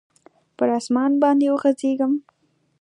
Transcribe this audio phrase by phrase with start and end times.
[0.57, 2.13] پر اسمان باندي وغځیږم